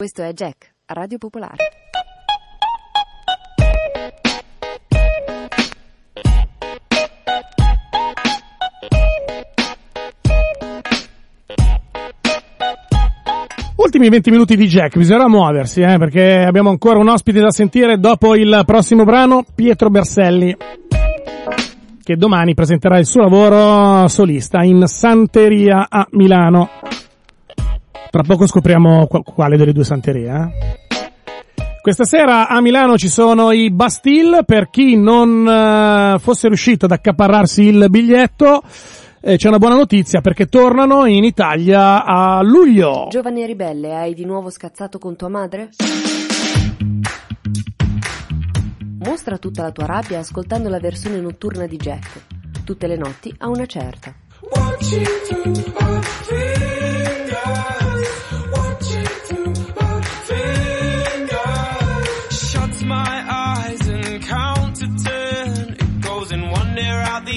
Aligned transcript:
Questo 0.00 0.22
è 0.22 0.32
Jack, 0.32 0.76
Radio 0.86 1.18
Popolare. 1.18 1.56
Ultimi 13.76 14.08
20 14.08 14.30
minuti 14.30 14.56
di 14.56 14.66
Jack, 14.66 14.96
bisognerà 14.96 15.28
muoversi, 15.28 15.82
eh, 15.82 15.98
perché 15.98 16.44
abbiamo 16.46 16.70
ancora 16.70 16.98
un 16.98 17.08
ospite 17.08 17.40
da 17.40 17.50
sentire 17.50 17.98
dopo 17.98 18.34
il 18.34 18.62
prossimo 18.64 19.04
brano, 19.04 19.44
Pietro 19.54 19.90
Berselli, 19.90 20.56
che 22.02 22.16
domani 22.16 22.54
presenterà 22.54 22.98
il 22.98 23.04
suo 23.04 23.20
lavoro 23.20 24.08
solista 24.08 24.62
in 24.62 24.82
Santeria 24.86 25.88
a 25.90 26.06
Milano. 26.12 26.70
Tra 28.10 28.22
poco 28.24 28.46
scopriamo 28.46 29.06
quale 29.06 29.56
delle 29.56 29.72
due 29.72 29.84
santerie. 29.84 30.28
Eh? 30.28 30.78
Questa 31.80 32.04
sera 32.04 32.48
a 32.48 32.60
Milano 32.60 32.98
ci 32.98 33.08
sono 33.08 33.52
i 33.52 33.70
Bastille, 33.70 34.44
per 34.44 34.68
chi 34.68 34.96
non 34.96 35.46
uh, 35.46 36.18
fosse 36.18 36.48
riuscito 36.48 36.86
ad 36.86 36.90
accaparrarsi 36.90 37.62
il 37.62 37.86
biglietto, 37.88 38.62
eh, 39.20 39.36
c'è 39.36 39.48
una 39.48 39.58
buona 39.58 39.76
notizia 39.76 40.20
perché 40.20 40.46
tornano 40.46 41.06
in 41.06 41.22
Italia 41.22 42.04
a 42.04 42.42
luglio. 42.42 43.06
Giovane 43.10 43.46
ribelle, 43.46 43.94
hai 43.94 44.12
di 44.12 44.24
nuovo 44.24 44.50
scazzato 44.50 44.98
con 44.98 45.14
tua 45.14 45.28
madre? 45.28 45.70
Mostra 49.04 49.38
tutta 49.38 49.62
la 49.62 49.70
tua 49.70 49.86
rabbia 49.86 50.18
ascoltando 50.18 50.68
la 50.68 50.80
versione 50.80 51.20
notturna 51.20 51.66
di 51.66 51.76
Jack. 51.76 52.24
Tutte 52.64 52.86
le 52.86 52.96
notti 52.96 53.32
a 53.38 53.48
una 53.48 53.66
certa. 53.66 54.12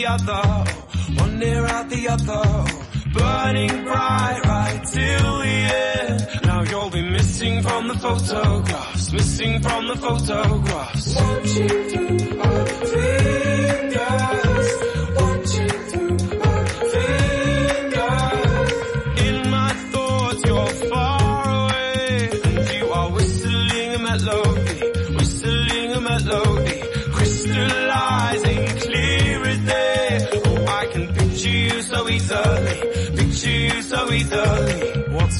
The 0.03 0.09
other, 0.09 1.21
one 1.21 1.39
near 1.39 1.65
out 1.65 1.89
the 1.89 2.07
other, 2.09 2.65
burning 3.13 3.83
bright 3.85 4.41
right 4.43 4.81
till 4.91 5.37
the 5.39 5.45
end. 5.45 6.27
Now 6.43 6.61
you'll 6.63 6.89
be 6.89 7.01
missing 7.09 7.61
from 7.61 7.87
the 7.87 7.95
photographs, 7.95 9.13
missing 9.13 9.61
from 9.61 9.87
the 9.87 9.95
photographs. 9.95 11.13
Through 11.13 12.41
our 12.41 12.65
fingers, 12.65 13.42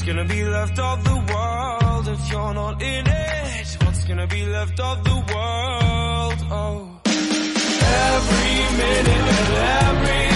gonna 0.06 0.24
be 0.24 0.44
left 0.44 0.78
of 0.78 1.02
the 1.02 1.14
world 1.32 2.08
if 2.08 2.30
you're 2.30 2.52
not 2.52 2.82
in 2.82 3.06
it? 3.06 3.76
What's 3.84 4.04
gonna 4.04 4.26
be 4.26 4.44
left 4.44 4.78
of 4.78 5.02
the 5.02 5.14
world? 5.14 6.38
Oh. 6.50 7.00
Every 7.06 8.76
minute 8.76 9.08
and 9.08 9.54
every 9.88 10.33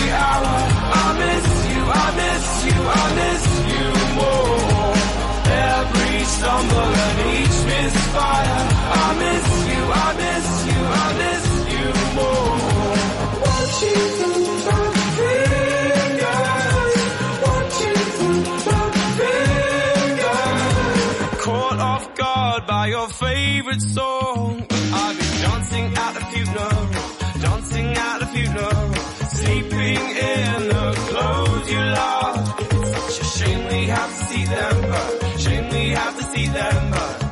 shame 34.49 35.69
we 35.71 35.91
have 35.91 36.17
to 36.17 36.25
see 36.25 36.47
them, 36.47 36.91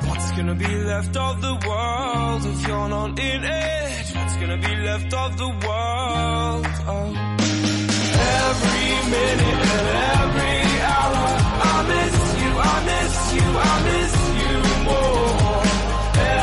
what's 0.09 0.31
gonna 0.33 0.55
be 0.55 0.69
left 0.85 1.17
of 1.17 1.41
the 1.41 1.55
world 1.67 2.45
if 2.45 2.69
you're 2.69 2.89
not 2.89 3.19
in 3.19 3.45
it? 3.45 4.17
What's 4.17 4.37
gonna 4.37 4.59
be 4.59 4.77
left 4.89 5.15
of 5.15 5.37
the 5.39 5.49
world? 5.49 6.67
Oh. 6.89 7.09
Every 8.45 8.89
minute 9.17 9.61
and 9.77 9.89
every 10.15 10.61
hour, 10.93 11.27
I 11.73 11.77
miss 11.93 12.17
you, 12.43 12.51
I 12.73 12.77
miss 12.91 13.15
you, 13.37 13.47
I 13.71 13.77
miss 13.89 14.15
you 14.43 14.57
more. 14.89 15.63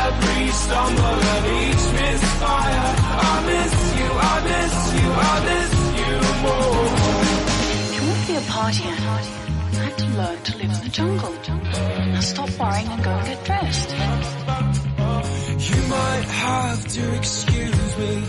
Every 0.02 0.42
stumble 0.62 1.20
and 1.34 1.46
each 1.62 1.86
misfire, 1.98 2.88
I 3.30 3.34
miss 3.50 3.74
you, 3.98 4.10
I 4.10 4.36
miss 4.50 4.74
you, 4.98 5.08
I 5.30 5.34
miss 5.48 5.72
you 6.00 6.14
more. 6.44 7.14
Want 8.04 8.26
be 8.26 8.34
a 8.34 8.40
partier, 8.40 8.94
you 9.02 9.03
learn 10.16 10.38
to 10.42 10.56
live 10.58 10.70
in 10.76 10.80
the 10.84 10.90
jungle. 10.90 11.32
Now 12.12 12.20
stop 12.20 12.50
worrying 12.58 12.88
and 12.88 13.02
go 13.04 13.10
and 13.10 13.26
get 13.26 13.44
dressed. 13.44 13.90
You 15.68 15.80
might 15.88 16.28
have 16.46 16.86
to 16.86 17.14
excuse 17.16 17.98
me. 17.98 18.22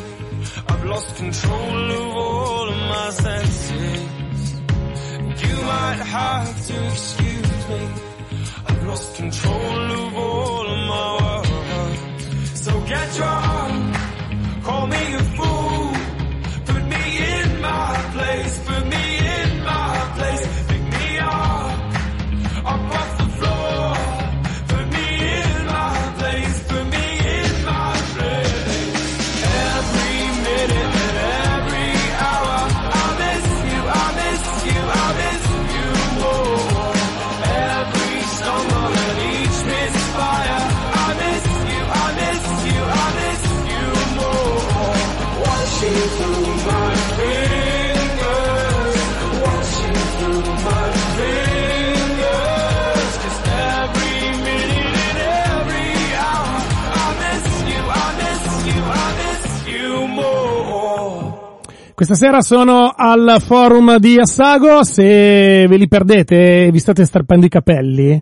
I've 0.68 0.86
lost 0.86 1.16
control 1.18 1.92
of 1.92 2.08
all 2.16 2.70
of 2.70 2.78
my 2.78 3.10
senses. 3.12 4.62
You 5.44 5.56
might 5.72 6.02
have 6.18 6.68
to 6.68 6.86
excuse 6.88 7.70
me. 7.70 7.84
I've 8.68 8.84
lost 8.88 9.16
control 9.16 9.65
Questa 61.96 62.16
sera 62.16 62.42
sono 62.42 62.94
al 62.94 63.38
forum 63.40 63.98
di 64.00 64.20
Assago, 64.20 64.84
se 64.84 65.66
ve 65.66 65.78
li 65.78 65.88
perdete 65.88 66.66
e 66.66 66.72
vi 66.72 66.78
state 66.80 67.06
strappando 67.06 67.46
i 67.46 67.50
capelli, 67.50 68.22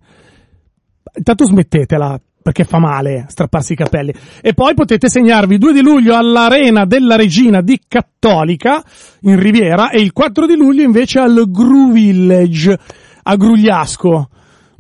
intanto 1.15 1.43
smettetela, 1.43 2.21
perché 2.43 2.65
fa 2.65 2.77
male 2.77 3.25
strapparsi 3.29 3.73
i 3.73 3.75
capelli. 3.77 4.13
E 4.41 4.53
poi 4.53 4.75
potete 4.75 5.09
segnarvi 5.09 5.53
il 5.53 5.59
2 5.59 5.73
di 5.73 5.81
luglio 5.81 6.15
all'Arena 6.15 6.85
della 6.85 7.15
Regina 7.15 7.61
di 7.61 7.79
Cattolica, 7.87 8.83
in 9.21 9.39
Riviera, 9.39 9.89
e 9.89 10.01
il 10.01 10.11
4 10.11 10.45
di 10.45 10.55
luglio 10.55 10.83
invece 10.83 11.19
al 11.19 11.49
Gru 11.49 11.91
Village, 11.91 12.77
a 13.23 13.35
Grugliasco. 13.35 14.29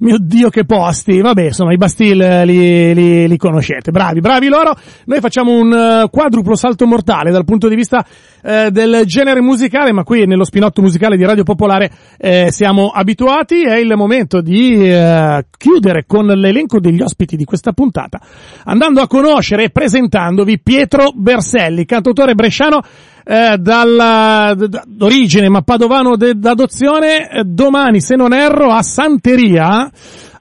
Mio 0.03 0.17
Dio 0.19 0.49
che 0.49 0.65
posti, 0.65 1.21
vabbè, 1.21 1.43
insomma 1.43 1.71
i 1.71 1.77
Bastille 1.77 2.43
li, 2.43 2.93
li, 2.93 3.25
li 3.25 3.37
conoscete, 3.37 3.91
bravi, 3.91 4.19
bravi 4.19 4.49
loro. 4.49 4.75
Noi 5.05 5.21
facciamo 5.21 5.57
un 5.57 5.71
eh, 5.71 6.09
quadruplo 6.11 6.55
salto 6.55 6.85
mortale 6.85 7.31
dal 7.31 7.45
punto 7.45 7.69
di 7.69 7.75
vista 7.75 8.05
eh, 8.43 8.69
del 8.69 9.03
genere 9.05 9.39
musicale, 9.39 9.93
ma 9.93 10.03
qui 10.03 10.25
nello 10.25 10.43
spinotto 10.43 10.81
musicale 10.81 11.15
di 11.15 11.23
Radio 11.23 11.43
Popolare 11.43 11.89
eh, 12.17 12.51
siamo 12.51 12.89
abituati, 12.89 13.63
è 13.63 13.77
il 13.77 13.93
momento 13.95 14.41
di 14.41 14.73
eh, 14.73 15.45
chiudere 15.57 16.03
con 16.05 16.25
l'elenco 16.25 16.81
degli 16.81 17.01
ospiti 17.01 17.37
di 17.37 17.45
questa 17.45 17.71
puntata, 17.71 18.19
andando 18.65 18.99
a 18.99 19.07
conoscere 19.07 19.63
e 19.63 19.69
presentandovi 19.69 20.59
Pietro 20.59 21.13
Berselli, 21.15 21.85
cantautore 21.85 22.35
bresciano 22.35 22.81
eh, 23.23 23.57
dalla, 23.57 24.55
d'origine 24.85 25.49
ma 25.49 25.61
padovano 25.61 26.15
de- 26.15 26.35
d'adozione, 26.35 27.29
eh, 27.29 27.43
domani 27.45 28.01
se 28.01 28.15
non 28.15 28.33
erro 28.33 28.71
a 28.71 28.81
Santeria 28.81 29.91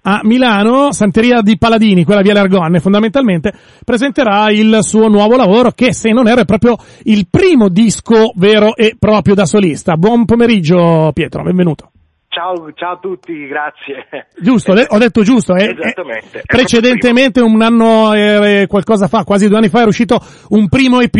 a 0.04 0.20
Milano, 0.24 0.92
Santeria 0.92 1.42
di 1.42 1.56
Paladini, 1.56 2.04
quella 2.04 2.22
via 2.22 2.32
Lergonne 2.32 2.80
fondamentalmente, 2.80 3.52
presenterà 3.84 4.50
il 4.50 4.78
suo 4.80 5.08
nuovo 5.08 5.36
lavoro 5.36 5.70
che 5.70 5.92
se 5.92 6.10
non 6.10 6.26
erro 6.26 6.40
è 6.40 6.44
proprio 6.44 6.76
il 7.04 7.28
primo 7.30 7.68
disco 7.68 8.32
vero 8.34 8.74
e 8.74 8.96
proprio 8.98 9.34
da 9.34 9.46
solista. 9.46 9.96
Buon 9.96 10.24
pomeriggio 10.24 11.10
Pietro, 11.14 11.44
benvenuto. 11.44 11.91
Ciao, 12.34 12.72
ciao 12.72 12.94
a 12.94 12.98
tutti, 12.98 13.46
grazie. 13.46 14.06
Giusto, 14.40 14.72
ho 14.72 14.96
detto 14.96 15.22
giusto. 15.22 15.54
Eh, 15.54 15.76
Esattamente. 15.78 16.38
eh, 16.38 16.42
precedentemente, 16.46 17.42
un 17.42 17.60
anno 17.60 18.14
e 18.14 18.64
qualcosa 18.66 19.06
fa, 19.06 19.22
quasi 19.22 19.48
due 19.48 19.58
anni 19.58 19.68
fa, 19.68 19.82
è 19.82 19.84
uscito 19.84 20.18
un 20.48 20.66
primo 20.70 21.02
EP 21.02 21.12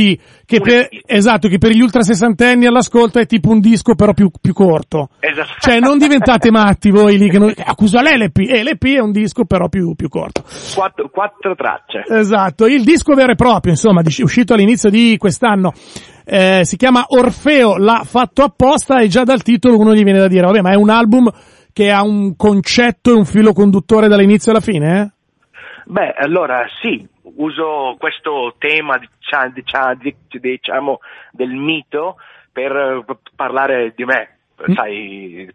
che 0.47 0.57
Un 0.57 0.63
per, 0.63 0.89
EP. 0.91 1.03
esatto, 1.05 1.49
che 1.49 1.59
per 1.59 1.73
gli 1.73 1.83
ultra 1.83 2.01
sessantenni 2.01 2.65
all'ascolto 2.65 3.19
è 3.19 3.27
tipo 3.27 3.51
un 3.51 3.61
disco 3.61 3.95
però 3.95 4.15
più, 4.15 4.31
più 4.41 4.55
corto. 4.55 5.11
Esatto. 5.21 5.53
Cioè, 5.61 5.81
non 5.81 5.99
diventate 5.99 6.49
matti 6.51 6.89
voi 6.89 7.19
lì 7.19 7.29
che 7.29 7.39
non, 7.39 7.53
accusa 7.63 8.01
lei 8.01 8.17
l'EP, 8.17 8.39
eh, 8.49 8.63
l'EP 8.63 8.83
è 8.97 9.01
un 9.01 9.13
disco 9.13 9.45
però 9.45 9.69
più, 9.69 9.95
più 9.95 10.09
corto. 10.09 10.43
Quattro, 10.75 11.11
quattro 11.11 11.55
tracce. 11.55 12.05
Esatto, 12.09 12.67
il 12.67 12.85
disco 12.85 13.13
vero 13.13 13.33
e 13.33 13.37
proprio, 13.37 13.73
insomma, 13.73 14.01
uscito 14.03 14.55
all'inizio 14.55 14.89
di 14.89 15.19
quest'anno, 15.19 15.75
eh, 16.25 16.61
si 16.65 16.77
chiama 16.77 17.05
Orfeo, 17.09 17.77
l'ha 17.77 18.03
fatto 18.05 18.43
apposta 18.43 19.01
e 19.01 19.09
già 19.09 19.25
dal 19.25 19.43
titolo 19.43 19.79
uno 19.79 19.95
gli 19.95 20.03
viene 20.05 20.19
da 20.19 20.29
dire, 20.29 20.47
vabbè, 20.47 20.61
ma 20.61 20.71
è 20.73 20.77
un 20.77 20.91
album 20.91 21.31
che 21.73 21.91
ha 21.91 22.03
un 22.03 22.37
concetto 22.37 23.11
e 23.11 23.15
un 23.15 23.25
filo 23.25 23.53
conduttore 23.53 24.09
dall'inizio 24.09 24.51
alla 24.53 24.61
fine, 24.61 25.01
eh? 25.01 25.11
Beh, 25.87 26.13
allora 26.17 26.65
sì, 26.81 27.07
uso 27.37 27.97
questo 27.99 28.55
tema 28.59 28.99
dicia- 28.99 29.51
dicia- 29.53 29.95
di- 29.99 30.15
diciamo 30.41 31.01
del 31.33 31.51
mito 31.51 32.17
per 32.53 32.71
eh, 32.73 33.05
parlare 33.35 33.93
di 33.97 34.05
me, 34.05 34.37
Mm. 34.69 34.75
sai, 34.75 35.51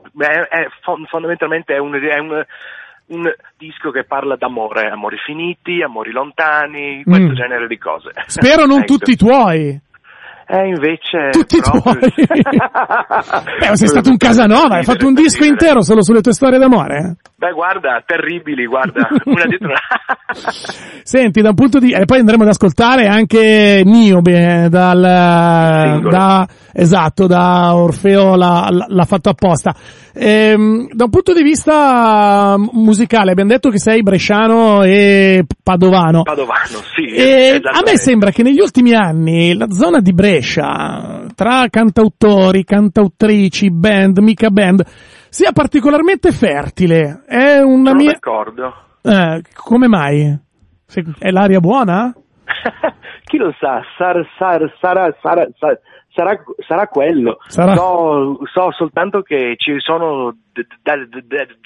è 0.49 0.67
fon- 0.81 1.05
fondamentalmente 1.05 1.73
è 1.73 1.77
un, 1.77 1.93
è 1.93 2.17
un- 2.19 2.43
un 3.09 3.23
disco 3.57 3.89
che 3.91 4.03
parla 4.03 4.35
d'amore, 4.35 4.89
amori 4.89 5.15
finiti, 5.25 5.81
amori 5.81 6.11
lontani, 6.11 7.03
questo 7.05 7.31
Mm. 7.31 7.35
genere 7.35 7.67
di 7.67 7.77
cose. 7.77 8.11
Spero 8.25 8.65
non 8.65 8.79
Ecco. 8.83 8.97
tutti 8.97 9.11
i 9.11 9.15
tuoi. 9.15 9.79
Eh, 10.49 10.67
invece... 10.67 11.29
Tutti 11.31 11.59
proprio- 11.59 11.99
tuoi. 11.99 12.13
Beh, 13.59 13.75
sei 13.75 13.87
stato 13.87 14.09
un 14.09 14.17
Casanova, 14.17 14.77
hai 14.77 14.83
fatto 14.83 15.05
un 15.05 15.13
disco 15.13 15.43
intero 15.43 15.81
solo 15.81 16.01
sulle 16.03 16.21
tue 16.21 16.31
storie 16.31 16.57
d'amore? 16.57 17.17
Beh, 17.39 17.51
guarda, 17.51 18.01
terribili, 18.03 18.65
guarda, 18.65 19.09
una 19.25 19.45
dietro 19.45 19.67
l'altra. 19.67 20.71
Senti, 21.03 21.39
da 21.41 21.49
un 21.49 21.55
punto 21.55 21.77
di... 21.77 21.91
e 21.91 22.05
poi 22.05 22.17
andremo 22.17 22.41
ad 22.41 22.49
ascoltare 22.49 23.05
anche 23.05 23.83
Niobe 23.85 24.67
dal... 24.71 25.83
Singolo. 25.83 26.09
Da, 26.09 26.47
esatto, 26.73 27.27
da 27.27 27.75
Orfeo 27.75 28.35
l'ha, 28.35 28.69
l'ha 28.87 29.05
fatto 29.05 29.29
apposta. 29.29 29.75
Ehm, 30.15 30.87
da 30.91 31.03
un 31.03 31.09
punto 31.11 31.33
di 31.33 31.43
vista 31.43 32.55
musicale, 32.57 33.33
abbiamo 33.33 33.51
detto 33.51 33.69
che 33.69 33.77
sei 33.77 34.01
bresciano 34.01 34.81
e 34.81 35.45
padovano. 35.61 36.23
Padovano, 36.23 36.81
sì. 36.95 37.05
E 37.05 37.61
a 37.61 37.81
me 37.85 37.97
sembra 37.97 38.31
che 38.31 38.41
negli 38.41 38.61
ultimi 38.61 38.95
anni 38.95 39.53
la 39.53 39.69
zona 39.69 39.99
di 39.99 40.11
Brescia, 40.11 41.27
tra 41.35 41.67
cantautori, 41.69 42.63
cantautrici, 42.63 43.69
band, 43.69 44.17
mica 44.17 44.49
band, 44.49 44.83
sia 45.29 45.51
particolarmente 45.51 46.31
fertile. 46.31 47.23
È 47.27 47.59
una 47.59 47.89
Sono 47.91 47.99
mia... 48.01 48.11
d'accordo. 48.11 48.73
Eh, 49.01 49.41
come 49.55 49.87
mai? 49.87 50.37
Se- 50.85 51.03
È 51.19 51.29
l'aria 51.29 51.59
buona? 51.59 52.13
Chi 53.25 53.37
lo 53.37 53.53
sa, 53.59 53.81
sarà, 53.97 54.21
sarà, 54.37 54.73
sarà, 54.79 55.15
sarà, 55.21 55.47
sarà, 55.57 55.79
sarà, 56.13 56.43
sarà 56.65 56.87
quello. 56.87 57.37
Sarà. 57.47 57.75
So, 57.75 58.39
so 58.51 58.71
soltanto 58.71 59.21
che 59.21 59.55
ci 59.57 59.75
sono 59.79 60.35
de- 60.53 60.65
de- 60.81 61.07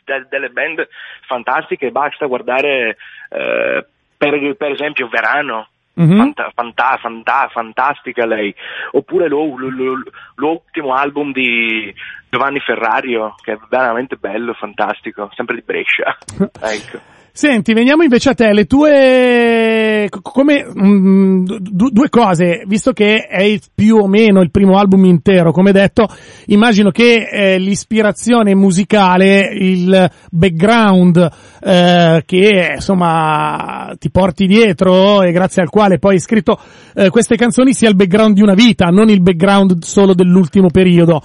de- 0.03 0.27
delle 0.29 0.49
band 0.49 0.87
fantastiche, 1.27 1.91
basta 1.91 2.25
guardare 2.25 2.97
eh, 3.29 3.85
per, 4.17 4.55
per 4.57 4.71
esempio 4.71 5.07
Verano. 5.07 5.67
Mhm. 5.93 6.17
Fanta- 6.17 6.51
fanta- 6.55 6.97
fanta- 7.01 7.49
fantastica 7.51 8.25
lei. 8.25 8.53
Oppure 8.91 9.27
lo- 9.27 9.55
lo- 9.57 10.03
l'ultimo 10.35 10.93
album 10.93 11.31
di 11.33 11.93
Giovanni 12.29 12.59
Ferrario 12.59 13.35
che 13.43 13.53
è 13.53 13.59
veramente 13.69 14.15
bello, 14.15 14.53
fantastico 14.53 15.29
sempre 15.35 15.55
di 15.55 15.61
Brescia. 15.63 16.17
Ecco 16.61 17.19
Senti, 17.33 17.73
veniamo 17.73 18.03
invece 18.03 18.31
a 18.31 18.33
te, 18.33 18.51
le 18.51 18.65
tue, 18.65 20.07
co- 20.09 20.19
come, 20.21 20.65
mm, 20.65 21.45
du- 21.45 21.89
due 21.89 22.09
cose, 22.09 22.63
visto 22.67 22.91
che 22.91 23.25
è 23.25 23.57
più 23.73 23.95
o 23.95 24.07
meno 24.07 24.41
il 24.41 24.51
primo 24.51 24.77
album 24.77 25.05
intero, 25.05 25.53
come 25.53 25.71
detto, 25.71 26.09
immagino 26.47 26.91
che 26.91 27.29
eh, 27.31 27.57
l'ispirazione 27.57 28.53
musicale, 28.53 29.47
il 29.53 30.11
background 30.29 31.29
eh, 31.63 32.21
che 32.25 32.71
insomma 32.75 33.93
ti 33.97 34.11
porti 34.11 34.45
dietro 34.45 35.21
e 35.21 35.31
grazie 35.31 35.61
al 35.61 35.69
quale 35.69 35.99
poi 35.99 36.15
hai 36.15 36.19
scritto 36.19 36.59
eh, 36.93 37.09
queste 37.09 37.37
canzoni 37.37 37.73
sia 37.73 37.87
il 37.87 37.95
background 37.95 38.35
di 38.35 38.41
una 38.41 38.55
vita, 38.55 38.87
non 38.87 39.07
il 39.09 39.21
background 39.21 39.83
solo 39.83 40.13
dell'ultimo 40.13 40.67
periodo. 40.69 41.23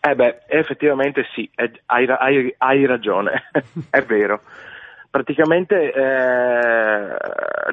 Eh 0.00 0.14
beh, 0.16 0.38
effettivamente 0.48 1.22
sì, 1.32 1.48
è- 1.54 1.70
hai, 1.86 2.06
hai- 2.08 2.54
hai 2.58 2.86
ragione, 2.86 3.44
è 3.88 4.00
vero. 4.02 4.40
Praticamente 5.16 5.92
eh, 5.92 7.16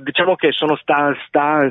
diciamo 0.01 0.35
che 0.35 0.53
sono 0.53 0.77
sta- 0.77 1.13
sta- 1.27 1.69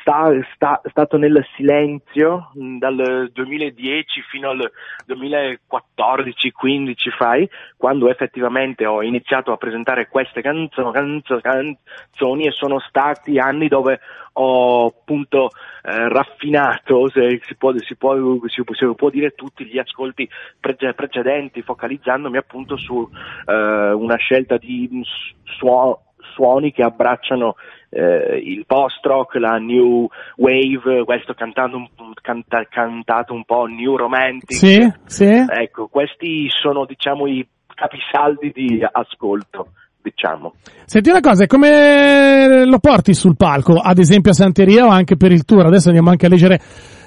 sta- 0.00 0.30
sta- 0.54 0.80
stato 0.84 1.16
nel 1.16 1.44
silenzio 1.56 2.50
mh, 2.54 2.78
dal 2.78 3.30
2010 3.32 4.22
fino 4.30 4.50
al 4.50 4.70
2014-15 5.06 6.94
fai, 7.16 7.48
quando 7.76 8.10
effettivamente 8.10 8.86
ho 8.86 9.02
iniziato 9.02 9.52
a 9.52 9.56
presentare 9.56 10.08
queste 10.08 10.42
canzo- 10.42 10.90
canzo- 10.90 11.40
canzoni 11.40 12.46
e 12.46 12.50
sono 12.50 12.78
stati 12.80 13.38
anni 13.38 13.68
dove 13.68 14.00
ho 14.34 14.86
appunto 14.86 15.52
eh, 15.82 16.08
raffinato, 16.08 17.08
se 17.10 17.40
si 17.44 17.56
può, 17.56 17.72
si, 17.78 17.96
può, 17.96 18.14
si, 18.46 18.62
può, 18.62 18.74
si 18.74 18.94
può 18.94 19.10
dire, 19.10 19.30
tutti 19.30 19.66
gli 19.66 19.78
ascolti 19.78 20.28
prece- 20.58 20.94
precedenti, 20.94 21.62
focalizzandomi 21.62 22.36
appunto 22.36 22.76
su 22.76 23.08
eh, 23.46 23.92
una 23.92 24.16
scelta 24.16 24.56
di 24.56 25.02
suo- 25.44 26.02
suoni 26.34 26.72
che 26.72 26.82
abbracciano 26.82 27.56
eh, 27.90 28.40
il 28.42 28.64
post-rock, 28.66 29.34
la 29.36 29.58
new 29.58 30.08
wave, 30.36 31.04
questo 31.04 31.34
cantando 31.34 31.76
un, 31.76 31.88
canta- 32.20 32.66
cantato 32.68 33.34
un 33.34 33.44
po' 33.44 33.66
new 33.66 33.96
romantic. 33.96 34.54
Sì, 34.54 34.90
sì. 35.06 35.44
Ecco, 35.48 35.88
questi 35.88 36.48
sono 36.48 36.84
diciamo 36.84 37.26
i 37.26 37.46
capisaldi 37.74 38.52
di 38.54 38.86
ascolto, 38.90 39.68
diciamo. 40.02 40.54
Senti 40.84 41.10
una 41.10 41.20
cosa, 41.20 41.46
come 41.46 42.64
lo 42.64 42.78
porti 42.78 43.14
sul 43.14 43.36
palco, 43.36 43.74
ad 43.74 43.98
esempio 43.98 44.32
a 44.32 44.34
Santeria 44.34 44.86
o 44.86 44.88
anche 44.88 45.16
per 45.16 45.32
il 45.32 45.44
tour? 45.44 45.66
Adesso 45.66 45.88
andiamo 45.88 46.10
anche 46.10 46.26
a 46.26 46.28
leggere 46.28 46.60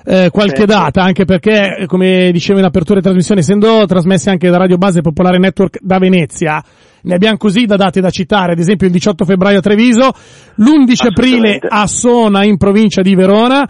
eh, 0.05 0.29
qualche 0.31 0.65
Certo. 0.65 0.73
data, 0.73 1.01
anche 1.01 1.25
perché, 1.25 1.77
eh, 1.77 1.85
come 1.85 2.31
dicevo 2.31 2.59
in 2.59 2.65
apertura 2.65 2.99
di 2.99 3.05
trasmissione, 3.05 3.41
essendo 3.41 3.85
trasmessi 3.85 4.29
anche 4.29 4.49
da 4.49 4.57
Radio 4.57 4.77
Base 4.77 5.01
Popolare 5.01 5.37
Network 5.37 5.79
da 5.81 5.97
Venezia, 5.97 6.61
ne 7.03 7.13
abbiamo 7.15 7.37
così 7.37 7.65
da 7.65 7.75
date 7.75 8.01
da 8.01 8.09
citare, 8.09 8.53
ad 8.53 8.59
esempio 8.59 8.87
il 8.87 8.93
18 8.93 9.25
febbraio 9.25 9.59
a 9.59 9.61
Treviso, 9.61 10.11
l'11 10.55 11.07
aprile 11.07 11.59
a 11.67 11.85
Sona 11.87 12.43
in 12.43 12.57
provincia 12.57 13.01
di 13.01 13.15
Verona, 13.15 13.67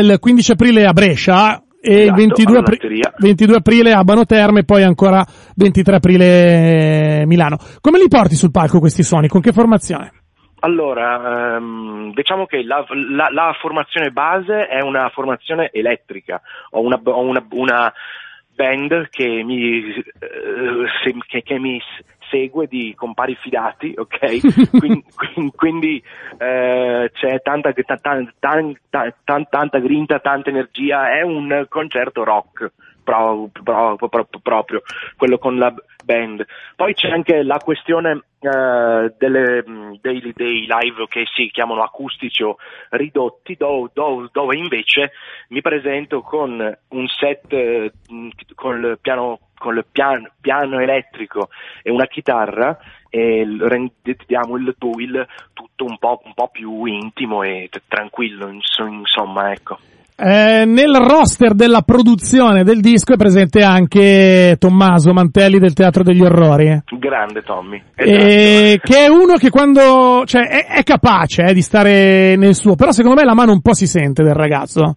il 0.00 0.16
15 0.20 0.52
aprile 0.52 0.84
a 0.86 0.92
Brescia, 0.92 1.62
e 1.86 1.96
il 1.96 2.00
Esatto, 2.04 2.16
22, 2.16 2.50
alla 2.52 2.60
apri- 2.60 2.76
Latteria. 2.76 3.12
22 3.18 3.56
aprile 3.56 3.92
a 3.92 4.02
Bano 4.04 4.24
Terme, 4.24 4.64
poi 4.64 4.82
ancora 4.82 5.22
23 5.54 5.96
aprile 5.96 7.20
eh, 7.20 7.26
Milano. 7.26 7.58
Come 7.82 7.98
li 7.98 8.08
porti 8.08 8.36
sul 8.36 8.50
palco 8.50 8.78
questi 8.78 9.02
suoni? 9.02 9.28
Con 9.28 9.42
che 9.42 9.52
formazione? 9.52 10.10
Allora, 10.60 11.56
ehm, 11.56 12.14
diciamo 12.14 12.46
che 12.46 12.62
la, 12.64 12.86
la- 13.14 13.28
la 13.30 13.54
formazione 13.60 14.08
base 14.12 14.66
è 14.66 14.80
una 14.80 15.10
formazione 15.12 15.68
elettrica, 15.70 16.40
ho 16.70 16.80
una, 16.80 16.98
ho 17.04 17.20
una- 17.20 17.44
una 17.50 17.92
band 18.56 19.08
che 19.10 19.42
mi, 19.44 19.82
eh, 19.84 21.20
che- 21.26 21.42
che 21.42 21.58
mi 21.58 21.78
segue 22.34 22.66
di 22.66 22.92
compari 22.96 23.36
fidati, 23.36 23.94
ok? 23.96 24.18
Quin- 24.80 25.04
quin- 25.14 25.50
Quindi, 25.54 26.02
eh, 26.38 27.10
c'è 27.14 27.40
tanta, 27.42 27.72
ta- 27.72 27.96
ta- 27.96 28.32
tan- 28.40 28.76
ta- 28.90 29.14
tan- 29.22 29.46
tanta 29.48 29.78
grinta, 29.78 30.18
tanta 30.18 30.50
energia, 30.50 31.10
è 31.16 31.22
un 31.22 31.66
concerto 31.68 32.24
rock. 32.24 32.72
pro- 33.04 33.50
pro- 33.52 33.96
pro- 33.98 34.26
proprio 34.42 34.80
quello 35.18 35.36
con 35.36 35.58
la 35.58 35.70
band 36.02 36.42
poi 36.74 36.94
c'è 36.94 37.10
anche 37.10 37.42
la 37.42 37.58
questione 37.58 38.22
eh, 38.40 39.14
delle, 39.18 39.62
mh, 39.62 39.98
dei, 40.00 40.32
dei 40.34 40.60
live 40.66 41.06
che 41.10 41.24
si 41.34 41.50
chiamano 41.52 41.82
acustici 41.82 42.42
o 42.42 42.56
ridotti 42.88 43.56
do- 43.56 43.90
do- 43.92 44.30
dove 44.32 44.56
invece 44.56 45.12
mi 45.48 45.60
presento 45.60 46.22
con 46.22 46.50
un 46.88 47.06
set 47.08 47.52
eh, 47.52 47.92
mh, 48.08 48.28
con 48.54 48.78
il 48.82 48.98
piano 49.02 49.38
con 49.64 49.76
il 49.76 49.86
piano, 49.90 50.28
piano 50.40 50.78
elettrico 50.78 51.48
e 51.82 51.90
una 51.90 52.06
chitarra 52.06 52.76
e 53.08 53.46
rendiamo 53.46 54.56
il, 54.56 54.74
tu- 54.76 54.98
il 54.98 55.26
tutto 55.54 55.84
un 55.84 55.96
po', 55.98 56.20
un 56.22 56.34
po' 56.34 56.48
più 56.52 56.84
intimo 56.84 57.42
e 57.42 57.70
tranquillo 57.88 58.48
ins- 58.50 58.78
insomma 58.78 59.52
ecco 59.52 59.78
Eh, 60.16 60.64
nel 60.66 60.94
roster 60.96 61.54
della 61.54 61.80
produzione 61.80 62.62
del 62.62 62.80
disco 62.80 63.14
è 63.14 63.16
presente 63.16 63.62
anche 63.62 64.56
Tommaso 64.58 65.12
Mantelli 65.12 65.58
del 65.58 65.72
Teatro 65.72 66.02
degli 66.02 66.22
Orrori. 66.22 66.82
Grande 66.98 67.42
Tommy. 67.42 67.82
Eh, 67.96 68.78
che 68.82 68.96
è 69.06 69.08
uno 69.08 69.34
che 69.38 69.50
quando, 69.50 70.24
cioè, 70.26 70.42
è, 70.46 70.66
è 70.66 70.82
capace 70.82 71.44
eh, 71.44 71.54
di 71.54 71.62
stare 71.62 72.36
nel 72.36 72.54
suo, 72.54 72.76
però 72.76 72.92
secondo 72.92 73.18
me 73.18 73.26
la 73.26 73.34
mano 73.34 73.52
un 73.52 73.60
po' 73.60 73.74
si 73.74 73.86
sente 73.86 74.22
del 74.22 74.34
ragazzo. 74.34 74.94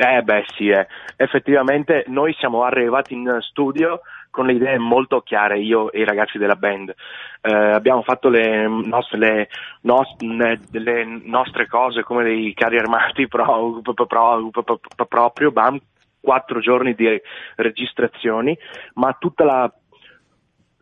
Eh 0.00 0.22
beh 0.22 0.44
sì, 0.56 0.68
eh. 0.68 0.86
effettivamente 1.16 2.04
noi 2.06 2.32
siamo 2.34 2.62
arrivati 2.62 3.14
in 3.14 3.38
studio 3.40 4.02
con 4.30 4.46
le 4.46 4.52
idee 4.52 4.78
molto 4.78 5.22
chiare, 5.22 5.58
io 5.58 5.90
e 5.90 6.02
i 6.02 6.04
ragazzi 6.04 6.38
della 6.38 6.54
band. 6.54 6.94
Eh, 7.40 7.52
abbiamo 7.52 8.02
fatto 8.02 8.28
le 8.28 8.68
nostre, 8.68 9.18
le, 9.18 9.48
nos- 9.80 10.14
le 10.20 11.04
nostre 11.24 11.66
cose 11.66 12.04
come 12.04 12.22
dei 12.22 12.54
carri 12.54 12.78
armati 12.78 13.26
pro- 13.28 13.80
pro- 13.82 14.50
pro- 14.52 15.06
proprio, 15.08 15.50
bam, 15.50 15.80
quattro 16.20 16.60
giorni 16.60 16.94
di 16.94 17.20
registrazioni, 17.56 18.56
ma 18.94 19.16
tutta 19.18 19.42
la, 19.42 19.72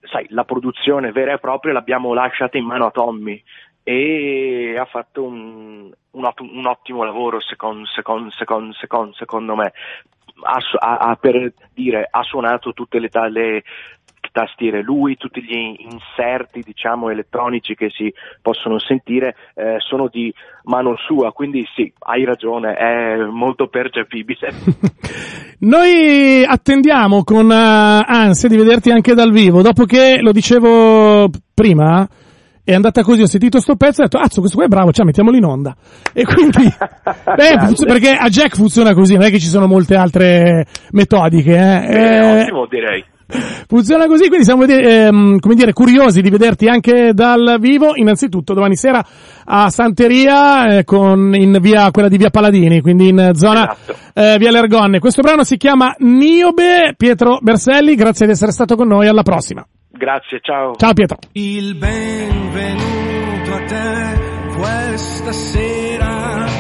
sai, 0.02 0.26
la 0.28 0.44
produzione 0.44 1.12
vera 1.12 1.32
e 1.32 1.38
propria 1.38 1.72
l'abbiamo 1.72 2.12
lasciata 2.12 2.58
in 2.58 2.66
mano 2.66 2.84
a 2.84 2.90
Tommy 2.90 3.42
e 3.88 4.76
ha 4.76 4.84
fatto 4.84 5.22
un, 5.22 5.92
un, 6.10 6.30
un 6.36 6.66
ottimo 6.66 7.04
lavoro 7.04 7.40
secondo, 7.40 7.86
secondo, 7.86 8.32
secondo, 8.32 8.72
secondo, 9.14 9.54
me. 9.54 9.72
Ha, 10.42 10.58
ha- 10.80 11.14
per 11.14 11.52
dire, 11.72 12.08
ha 12.10 12.22
suonato 12.24 12.72
tutte 12.72 12.98
le, 12.98 13.08
le 13.30 13.62
tastiere 14.32 14.82
lui, 14.82 15.16
tutti 15.16 15.40
gli 15.40 15.54
inserti 15.88 16.62
diciamo 16.62 17.10
elettronici 17.10 17.76
che 17.76 17.88
si 17.90 18.12
possono 18.42 18.80
sentire 18.80 19.36
eh, 19.54 19.76
sono 19.78 20.08
di 20.10 20.34
mano 20.64 20.96
sua, 20.96 21.30
quindi 21.32 21.64
sì, 21.76 21.90
hai 22.00 22.24
ragione, 22.24 22.74
è 22.74 23.16
molto 23.24 23.68
percepibile. 23.68 24.50
Noi 25.60 26.44
attendiamo 26.44 27.22
con 27.22 27.52
eh, 27.52 28.02
ansia 28.04 28.48
di 28.48 28.56
vederti 28.56 28.90
anche 28.90 29.14
dal 29.14 29.30
vivo, 29.30 29.62
dopo 29.62 29.84
che 29.84 30.18
lo 30.20 30.32
dicevo 30.32 31.30
prima, 31.54 32.06
è 32.66 32.74
andata 32.74 33.02
così, 33.04 33.22
ho 33.22 33.26
sentito 33.26 33.60
sto 33.60 33.76
pezzo 33.76 34.00
e 34.00 34.04
ho 34.04 34.08
detto, 34.08 34.18
azzo, 34.18 34.40
questo 34.40 34.56
qua 34.56 34.66
è 34.66 34.68
bravo, 34.68 34.90
cioè 34.90 35.04
mettiamolo 35.04 35.36
in 35.36 35.44
onda. 35.44 35.76
E 36.12 36.24
quindi, 36.24 36.64
beh, 36.66 37.58
funziona- 37.60 37.92
perché 37.92 38.10
a 38.10 38.28
Jack 38.28 38.56
funziona 38.56 38.92
così, 38.92 39.14
non 39.14 39.22
è 39.22 39.30
che 39.30 39.38
ci 39.38 39.46
sono 39.46 39.68
molte 39.68 39.94
altre 39.94 40.66
metodiche, 40.90 41.54
eh. 41.54 41.86
Eh, 41.86 42.16
Eh, 42.16 42.40
ottimo 42.42 42.66
direi. 42.68 43.04
Funziona 43.68 44.06
così, 44.06 44.26
quindi 44.28 44.44
siamo 44.44 44.64
ehm, 44.64 45.38
come 45.40 45.54
dire, 45.56 45.72
curiosi 45.72 46.22
di 46.22 46.30
vederti 46.30 46.68
anche 46.68 47.12
dal 47.12 47.56
vivo. 47.60 47.92
Innanzitutto 47.96 48.54
domani 48.54 48.76
sera 48.76 49.04
a 49.44 49.68
Santeria, 49.68 50.78
eh, 50.78 50.84
con, 50.84 51.34
in 51.34 51.58
via, 51.60 51.90
quella 51.90 52.08
di 52.08 52.18
via 52.18 52.30
Paladini, 52.30 52.80
quindi 52.80 53.08
in 53.08 53.30
zona 53.34 53.72
Esatto. 53.72 53.96
eh, 54.14 54.36
via 54.38 54.50
Lergonne. 54.52 55.00
Questo 55.00 55.22
brano 55.22 55.42
si 55.42 55.56
chiama 55.56 55.94
Niobe, 55.98 56.94
Pietro 56.96 57.38
Berselli, 57.40 57.96
grazie 57.96 58.26
di 58.26 58.32
essere 58.32 58.52
stato 58.52 58.76
con 58.76 58.86
noi, 58.86 59.08
alla 59.08 59.22
prossima. 59.22 59.66
Grazie, 59.96 60.40
ciao. 60.40 60.74
Ciao 60.76 60.92
Pietro. 60.92 61.18
Il 61.32 61.74
benvenuto 61.74 63.54
a 63.54 63.64
te 63.64 64.54
questa 64.56 65.32
sera. 65.32 66.55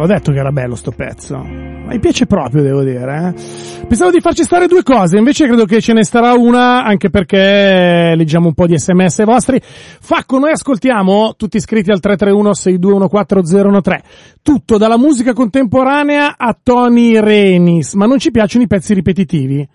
L'ho 0.00 0.06
detto 0.06 0.32
che 0.32 0.38
era 0.38 0.50
bello 0.50 0.76
sto 0.76 0.92
pezzo. 0.92 1.36
Ma 1.36 1.92
mi 1.92 1.98
piace 1.98 2.24
proprio, 2.24 2.62
devo 2.62 2.82
dire. 2.82 3.34
Eh. 3.36 3.86
Pensavo 3.86 4.10
di 4.10 4.20
farci 4.20 4.44
stare 4.44 4.66
due 4.66 4.82
cose, 4.82 5.18
invece 5.18 5.46
credo 5.46 5.66
che 5.66 5.82
ce 5.82 5.92
ne 5.92 6.04
starà 6.04 6.32
una, 6.32 6.84
anche 6.84 7.10
perché 7.10 8.14
leggiamo 8.16 8.46
un 8.46 8.54
po' 8.54 8.66
di 8.66 8.78
sms 8.78 9.24
vostri. 9.24 9.60
Facco, 9.60 10.38
noi 10.38 10.52
ascoltiamo, 10.52 11.34
tutti 11.36 11.58
iscritti 11.58 11.90
al 11.90 12.00
331-6214013, 12.02 13.98
tutto 14.40 14.78
dalla 14.78 14.96
musica 14.96 15.34
contemporanea 15.34 16.36
a 16.38 16.56
Tony 16.60 17.20
Renis, 17.20 17.92
ma 17.92 18.06
non 18.06 18.18
ci 18.18 18.30
piacciono 18.30 18.64
i 18.64 18.68
pezzi 18.68 18.94
ripetitivi 18.94 19.68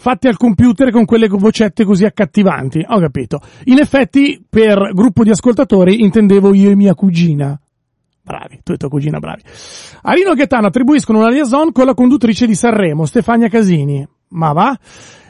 fatti 0.00 0.28
al 0.28 0.36
computer 0.36 0.92
con 0.92 1.04
quelle 1.04 1.26
vocette 1.28 1.84
così 1.84 2.06
accattivanti. 2.06 2.82
Ho 2.88 3.00
capito. 3.00 3.40
In 3.64 3.80
effetti, 3.80 4.42
per 4.48 4.92
gruppo 4.94 5.24
di 5.24 5.30
ascoltatori 5.30 6.02
intendevo 6.02 6.54
io 6.54 6.70
e 6.70 6.76
mia 6.76 6.94
cugina. 6.94 7.60
Bravi, 8.28 8.60
tu 8.62 8.72
e 8.72 8.76
tua 8.76 8.90
cugina 8.90 9.18
bravi. 9.18 9.40
Arino 10.02 10.32
e 10.32 10.34
Gaetano 10.34 10.66
attribuiscono 10.66 11.20
una 11.20 11.30
liaison 11.30 11.72
con 11.72 11.86
la 11.86 11.94
conduttrice 11.94 12.46
di 12.46 12.54
Sanremo, 12.54 13.06
Stefania 13.06 13.48
Casini. 13.48 14.06
Ma 14.28 14.52
va? 14.52 14.78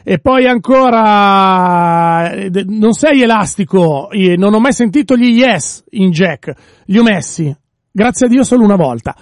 E 0.03 0.19
poi 0.19 0.45
ancora, 0.45 2.29
eh, 2.31 2.51
non 2.67 2.91
sei 2.91 3.21
elastico, 3.21 4.09
non 4.35 4.53
ho 4.53 4.59
mai 4.59 4.73
sentito 4.73 5.15
gli 5.15 5.39
yes 5.39 5.85
in 5.91 6.11
Jack, 6.11 6.51
li 6.85 6.97
ho 6.97 7.03
messi. 7.03 7.55
Grazie 7.89 8.25
a 8.25 8.29
Dio 8.29 8.43
solo 8.43 8.63
una 8.65 8.75
volta. 8.75 9.15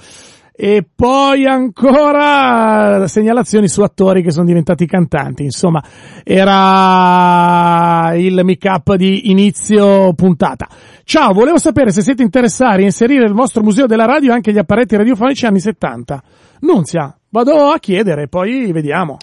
E 0.60 0.84
poi 0.96 1.46
ancora 1.46 3.08
segnalazioni 3.08 3.68
su 3.68 3.84
attori 3.84 4.24
che 4.24 4.32
sono 4.32 4.46
diventati 4.46 4.88
cantanti. 4.88 5.44
Insomma, 5.44 5.84
era 6.24 8.16
il 8.16 8.42
make-up 8.44 8.96
di 8.96 9.30
inizio 9.30 10.14
puntata. 10.16 10.68
Ciao, 11.04 11.32
volevo 11.34 11.60
sapere 11.60 11.92
se 11.92 12.02
siete 12.02 12.24
interessati 12.24 12.82
a 12.82 12.86
inserire 12.86 13.26
nel 13.26 13.34
vostro 13.34 13.62
museo 13.62 13.86
della 13.86 14.06
radio 14.06 14.34
anche 14.34 14.52
gli 14.52 14.58
apparecchi 14.58 14.96
radiofonici 14.96 15.46
anni 15.46 15.60
70. 15.60 16.24
Nunzia, 16.62 17.16
vado 17.30 17.68
a 17.68 17.78
chiedere, 17.78 18.28
poi 18.28 18.72
vediamo. 18.72 19.18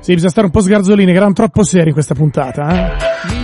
Sì, 0.00 0.12
bisogna 0.12 0.30
stare 0.30 0.46
un 0.48 0.52
po' 0.52 0.60
sgarzolini, 0.60 1.12
che 1.12 1.16
erano 1.16 1.32
troppo 1.32 1.62
seri 1.62 1.86
in 1.86 1.94
questa 1.94 2.14
puntata, 2.14 2.68
eh? 2.68 3.43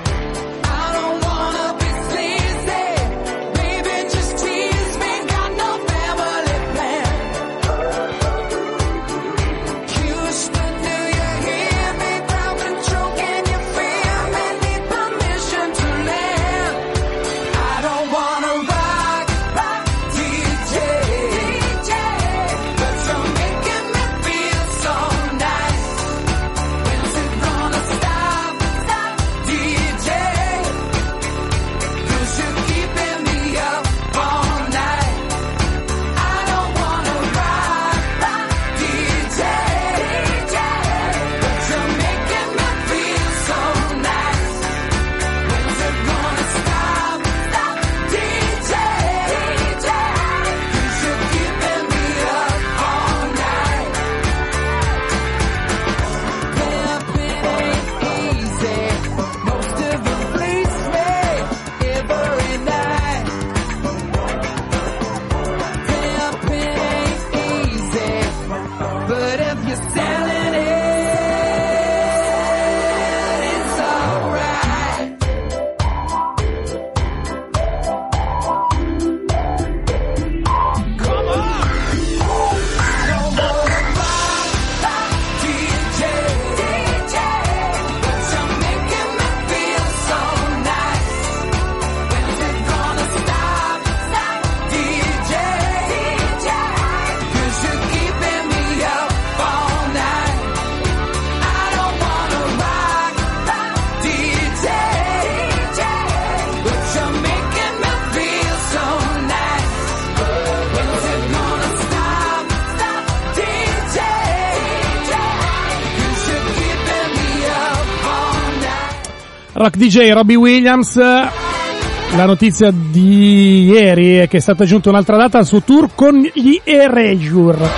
Rock 119.53 119.75
DJ 119.77 120.11
Robbie 120.11 120.35
Williams. 120.35 120.95
La 120.97 122.25
notizia 122.25 122.71
di 122.71 123.65
ieri 123.65 124.15
è 124.15 124.27
che 124.27 124.37
è 124.37 124.39
stata 124.39 124.63
aggiunta 124.63 124.89
un'altra 124.89 125.17
data 125.17 125.37
al 125.37 125.45
suo 125.45 125.61
tour 125.61 125.89
con 125.93 126.19
gli 126.33 126.59
Erasure. 126.63 127.69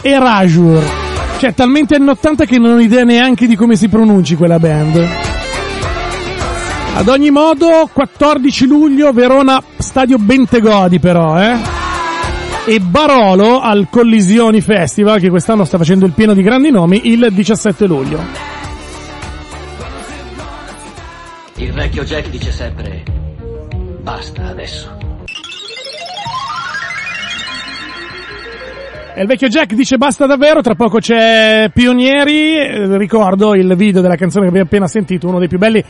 Erasure. 0.00 1.06
Cioè, 1.38 1.54
talmente 1.54 1.94
anni 1.94 2.08
80 2.08 2.44
che 2.44 2.58
non 2.58 2.76
ho 2.76 2.80
idea 2.80 3.04
neanche 3.04 3.46
di 3.46 3.56
come 3.56 3.76
si 3.76 3.88
pronunci 3.88 4.36
quella 4.36 4.58
band. 4.58 5.08
Ad 6.96 7.08
ogni 7.08 7.30
modo, 7.30 7.88
14 7.92 8.66
luglio, 8.66 9.12
Verona, 9.12 9.62
stadio 9.76 10.18
Bentegodi 10.18 10.98
però, 10.98 11.40
eh. 11.40 11.56
e 12.64 12.80
Barolo 12.80 13.60
al 13.60 13.86
Collisioni 13.88 14.60
Festival 14.60 15.20
che 15.20 15.30
quest'anno 15.30 15.64
sta 15.64 15.78
facendo 15.78 16.06
il 16.06 16.12
pieno 16.12 16.34
di 16.34 16.42
grandi 16.42 16.70
nomi 16.70 17.02
il 17.04 17.28
17 17.30 17.86
luglio. 17.86 18.57
Il 21.58 21.72
vecchio 21.72 22.04
Jack 22.04 22.30
dice 22.30 22.52
sempre 22.52 23.02
basta 24.00 24.46
adesso. 24.46 24.96
E 29.16 29.20
il 29.20 29.26
vecchio 29.26 29.48
Jack 29.48 29.74
dice 29.74 29.96
basta 29.96 30.26
davvero, 30.26 30.60
tra 30.60 30.76
poco 30.76 30.98
c'è 30.98 31.68
Pionieri, 31.74 32.56
eh, 32.56 32.96
ricordo 32.96 33.56
il 33.56 33.74
video 33.74 34.00
della 34.00 34.14
canzone 34.14 34.44
che 34.44 34.50
abbiamo 34.50 34.66
appena 34.66 34.86
sentito, 34.86 35.26
uno 35.26 35.40
dei 35.40 35.48
più 35.48 35.58
belli 35.58 35.82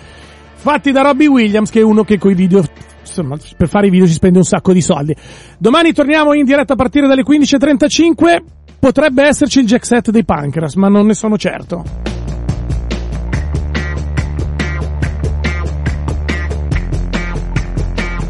fatti 0.54 0.90
da 0.90 1.02
Robbie 1.02 1.26
Williams, 1.26 1.68
che 1.68 1.80
è 1.80 1.82
uno 1.84 2.02
che 2.02 2.16
coi 2.16 2.32
video, 2.32 2.64
insomma, 3.00 3.36
per 3.54 3.68
fare 3.68 3.88
i 3.88 3.90
video 3.90 4.06
si 4.06 4.14
spende 4.14 4.38
un 4.38 4.44
sacco 4.44 4.72
di 4.72 4.80
soldi. 4.80 5.14
Domani 5.58 5.92
torniamo 5.92 6.32
in 6.32 6.46
diretta 6.46 6.72
a 6.72 6.76
partire 6.76 7.06
dalle 7.06 7.22
15.35, 7.22 8.38
potrebbe 8.78 9.24
esserci 9.24 9.60
il 9.60 9.66
jack 9.66 9.84
set 9.84 10.10
dei 10.10 10.24
Pancras, 10.24 10.76
ma 10.76 10.88
non 10.88 11.04
ne 11.04 11.14
sono 11.14 11.36
certo. 11.36 12.17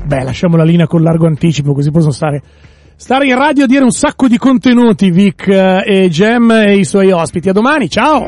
Beh, 0.09 0.25
lasciamo 0.25 0.57
la 0.57 0.65
linea 0.65 0.87
con 0.87 1.03
largo 1.03 1.27
anticipo, 1.27 1.75
così 1.75 1.91
possono 1.91 2.13
stare, 2.13 2.41
stare 2.97 3.27
in 3.27 3.37
radio 3.37 3.65
a 3.65 3.67
dire 3.67 3.85
un 3.85 3.91
sacco 3.91 4.27
di 4.27 4.39
contenuti, 4.39 5.11
Vic 5.11 5.49
eh, 5.49 5.83
e 5.85 6.09
Gem 6.09 6.51
e 6.51 6.79
i 6.79 6.85
suoi 6.87 7.11
ospiti. 7.11 7.51
A 7.51 7.53
domani, 7.53 7.91
ciao! 7.91 8.27